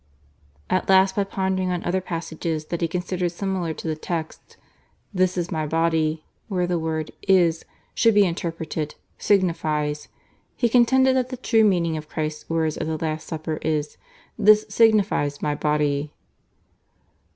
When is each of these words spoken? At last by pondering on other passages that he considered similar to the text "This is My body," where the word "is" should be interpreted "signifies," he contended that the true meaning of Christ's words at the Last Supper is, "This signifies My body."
At 0.67 0.89
last 0.89 1.15
by 1.15 1.23
pondering 1.23 1.69
on 1.69 1.83
other 1.83 2.01
passages 2.01 2.65
that 2.73 2.81
he 2.81 2.87
considered 2.87 3.29
similar 3.31 3.71
to 3.75 3.87
the 3.87 3.95
text 3.95 4.57
"This 5.13 5.37
is 5.37 5.51
My 5.51 5.67
body," 5.67 6.23
where 6.47 6.65
the 6.65 6.79
word 6.79 7.11
"is" 7.27 7.65
should 7.93 8.15
be 8.15 8.25
interpreted 8.25 8.95
"signifies," 9.19 10.07
he 10.55 10.69
contended 10.69 11.15
that 11.17 11.29
the 11.29 11.37
true 11.37 11.63
meaning 11.63 11.97
of 11.97 12.09
Christ's 12.09 12.49
words 12.49 12.79
at 12.79 12.87
the 12.87 12.97
Last 12.97 13.27
Supper 13.27 13.59
is, 13.61 13.97
"This 14.39 14.65
signifies 14.69 15.39
My 15.39 15.53
body." 15.53 16.11